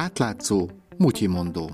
[0.00, 1.70] Átlátszó, mutyimondó.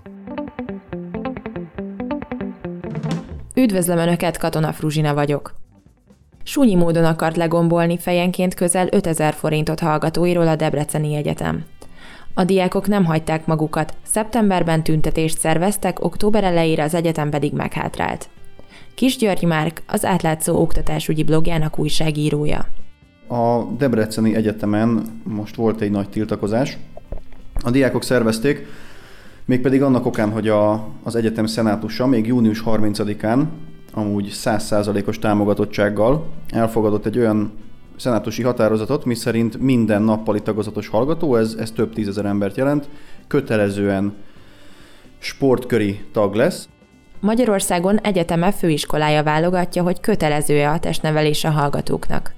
[3.54, 5.54] Üdvözlöm Önöket, Katona Fruzsina vagyok.
[6.42, 11.64] Súnyi módon akart legombolni fejenként közel 5000 forintot hallgatóiról a Debreceni Egyetem.
[12.34, 18.28] A diákok nem hagyták magukat, szeptemberben tüntetést szerveztek, október elejére az egyetem pedig meghátrált.
[18.94, 22.66] Kis György Márk az átlátszó oktatásügyi blogjának újságírója.
[23.28, 26.78] A Debreceni Egyetemen most volt egy nagy tiltakozás.
[27.66, 28.66] A diákok szervezték,
[29.44, 33.44] mégpedig annak okán, hogy a, az egyetem szenátusa még június 30-án
[33.92, 37.52] amúgy 100%-os támogatottsággal elfogadott egy olyan
[37.96, 42.88] szenátusi határozatot, miszerint minden nappali tagozatos hallgató, ez, ez több tízezer embert jelent,
[43.26, 44.14] kötelezően
[45.18, 46.68] sportköri tag lesz.
[47.20, 52.34] Magyarországon egyeteme főiskolája válogatja, hogy kötelező-e a testnevelés a hallgatóknak.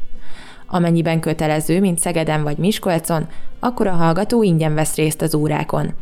[0.70, 3.26] Amennyiben kötelező, mint Szegeden vagy Miskolcon,
[3.58, 5.92] akkor a hallgató ingyen vesz részt az órákon.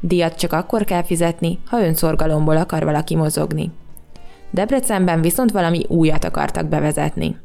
[0.00, 3.70] Díjat csak akkor kell fizetni, ha önszorgalomból akar valaki mozogni.
[4.50, 7.36] Debrecenben viszont valami újat akartak bevezetni.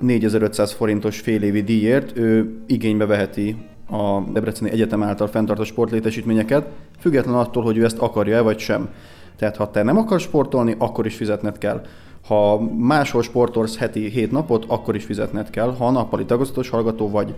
[0.00, 3.56] 4500 forintos félévi díjért ő igénybe veheti
[3.90, 8.88] a Debreceni Egyetem által fenntartott sportlétesítményeket, független attól, hogy ő ezt akarja-e vagy sem.
[9.36, 11.82] Tehát ha te nem akarsz sportolni, akkor is fizetned kell.
[12.26, 17.34] Ha máshol sportolsz heti 7 napot, akkor is fizetned kell, ha nappali tagozatos hallgató vagy.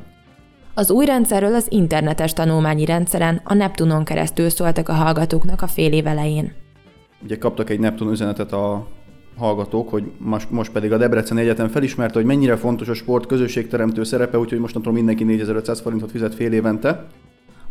[0.75, 5.93] Az új rendszerről az internetes tanulmányi rendszeren a Neptunon keresztül szóltak a hallgatóknak a fél
[5.93, 6.53] év elején.
[7.23, 8.87] Ugye kaptak egy Neptun üzenetet a
[9.37, 14.05] hallgatók, hogy most, most pedig a Debrecen Egyetem felismerte, hogy mennyire fontos a sport közösségteremtő
[14.05, 17.07] szerepe, úgyhogy mostantól mindenki 4500 forintot fizet fél évente.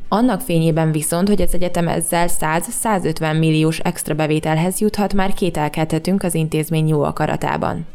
[0.09, 6.36] Annak fényében viszont, hogy az egyetem ezzel 100-150 milliós extra bevételhez juthat, már kételkedhetünk az
[6.36, 7.86] intézmény jó akaratában.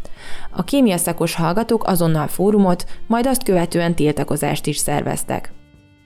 [0.50, 5.52] A kémia szakos hallgatók azonnal fórumot, majd azt követően tiltakozást is szerveztek.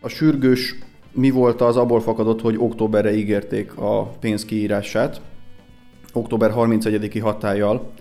[0.00, 0.74] A sürgős
[1.12, 5.20] mi volt az abból fakadott, hogy októberre ígérték a pénz kiírását,
[6.12, 7.92] október 31-i hatállyal,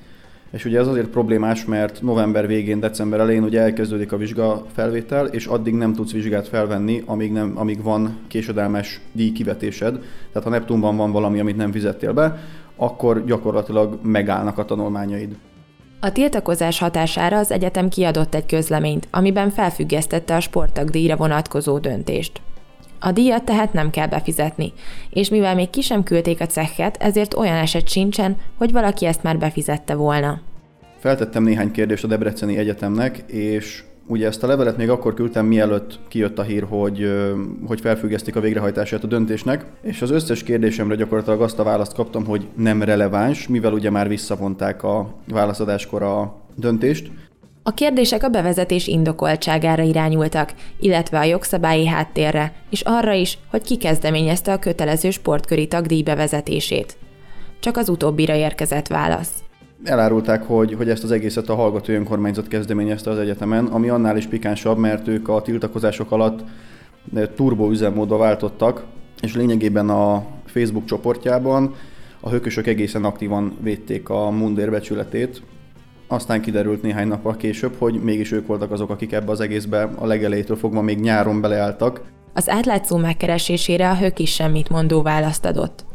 [0.51, 5.25] és ugye ez azért problémás, mert november végén, december elején ugye elkezdődik a vizsga felvétel,
[5.25, 9.93] és addig nem tudsz vizsgát felvenni, amíg, nem, amíg van késedelmes díj kivetésed.
[10.31, 12.39] Tehát ha Neptunban van valami, amit nem fizettél be,
[12.75, 15.35] akkor gyakorlatilag megállnak a tanulmányaid.
[15.99, 22.41] A tiltakozás hatására az egyetem kiadott egy közleményt, amiben felfüggesztette a sporttagdíjra vonatkozó döntést.
[22.99, 24.73] A díjat tehát nem kell befizetni,
[25.09, 29.23] és mivel még ki sem küldték a cekket, ezért olyan eset sincsen, hogy valaki ezt
[29.23, 30.41] már befizette volna.
[30.99, 35.99] Feltettem néhány kérdést a Debreceni Egyetemnek, és ugye ezt a levelet még akkor küldtem, mielőtt
[36.07, 37.11] kijött a hír, hogy,
[37.67, 42.25] hogy felfüggesztik a végrehajtását a döntésnek, és az összes kérdésemre gyakorlatilag azt a választ kaptam,
[42.25, 47.11] hogy nem releváns, mivel ugye már visszavonták a válaszadáskor a döntést,
[47.67, 53.77] a kérdések a bevezetés indokoltságára irányultak, illetve a jogszabályi háttérre, és arra is, hogy ki
[53.77, 56.97] kezdeményezte a kötelező sportköri tagdíj bevezetését.
[57.59, 59.43] Csak az utóbbira érkezett válasz.
[59.83, 64.25] Elárulták, hogy, hogy ezt az egészet a hallgató önkormányzat kezdeményezte az egyetemen, ami annál is
[64.25, 66.43] pikánsabb, mert ők a tiltakozások alatt
[67.35, 68.83] turbo üzemmódba váltottak,
[69.21, 71.75] és lényegében a Facebook csoportjában
[72.19, 75.41] a hökösök egészen aktívan védték a mundér becsületét,
[76.07, 80.05] aztán kiderült néhány nappal később, hogy mégis ők voltak azok, akik ebbe az egészbe a
[80.05, 82.01] legelejétől fogva még nyáron beleálltak.
[82.33, 85.85] Az átlátszó megkeresésére a hök is semmit mondó választ adott.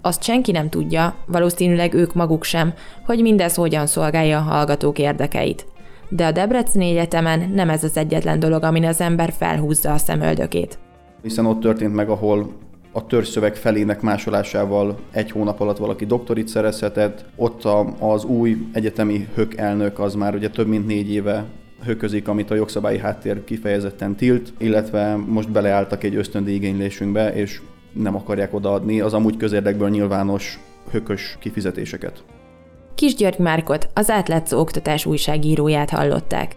[0.00, 5.66] Azt senki nem tudja, valószínűleg ők maguk sem, hogy mindez hogyan szolgálja a hallgatók érdekeit.
[6.08, 10.78] De a Debreceni Egyetemen nem ez az egyetlen dolog, amin az ember felhúzza a szemöldökét.
[11.22, 12.52] Hiszen ott történt meg, ahol
[12.96, 17.24] a törzszöveg felének másolásával egy hónap alatt valaki doktorit szerezhetett.
[17.36, 21.44] Ott a, az új egyetemi hök elnök az már ugye több mint négy éve
[21.82, 27.60] höközik, amit a jogszabályi háttér kifejezetten tilt, illetve most beleálltak egy ösztöndi igénylésünkbe, és
[27.92, 30.58] nem akarják odaadni az amúgy közérdekből nyilvános
[30.90, 32.24] hökös kifizetéseket.
[32.94, 36.56] Kis György Márkot, az átlátszó oktatás újságíróját hallották.